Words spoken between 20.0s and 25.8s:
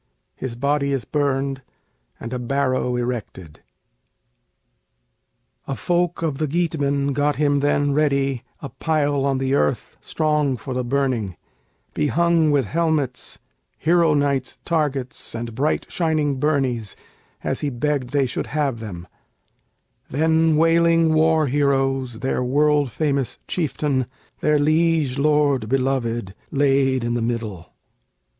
Then wailing war heroes their world famous chieftain, Their liege lord